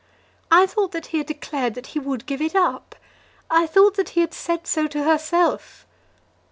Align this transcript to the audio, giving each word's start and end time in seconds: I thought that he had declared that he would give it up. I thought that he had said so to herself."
I 0.51 0.65
thought 0.65 0.93
that 0.93 1.05
he 1.13 1.19
had 1.19 1.27
declared 1.27 1.75
that 1.75 1.85
he 1.93 1.99
would 1.99 2.25
give 2.25 2.41
it 2.41 2.55
up. 2.55 2.95
I 3.51 3.67
thought 3.67 3.97
that 3.97 4.09
he 4.09 4.21
had 4.21 4.33
said 4.33 4.65
so 4.65 4.87
to 4.87 5.03
herself." 5.03 5.85